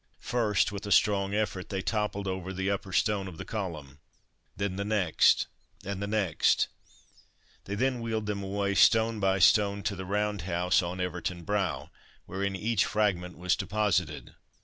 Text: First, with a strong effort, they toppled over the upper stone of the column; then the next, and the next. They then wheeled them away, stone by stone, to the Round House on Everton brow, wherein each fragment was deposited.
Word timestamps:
First, 0.17 0.71
with 0.71 0.87
a 0.87 0.91
strong 0.91 1.35
effort, 1.35 1.69
they 1.69 1.83
toppled 1.83 2.27
over 2.27 2.51
the 2.51 2.71
upper 2.71 2.91
stone 2.91 3.27
of 3.27 3.37
the 3.37 3.45
column; 3.45 3.99
then 4.57 4.75
the 4.75 4.83
next, 4.83 5.45
and 5.85 6.01
the 6.01 6.07
next. 6.07 6.67
They 7.65 7.75
then 7.75 8.01
wheeled 8.01 8.25
them 8.25 8.41
away, 8.41 8.73
stone 8.73 9.19
by 9.19 9.37
stone, 9.37 9.83
to 9.83 9.95
the 9.95 10.03
Round 10.05 10.41
House 10.41 10.81
on 10.81 10.99
Everton 10.99 11.43
brow, 11.43 11.91
wherein 12.25 12.55
each 12.55 12.83
fragment 12.83 13.37
was 13.37 13.55
deposited. 13.55 14.33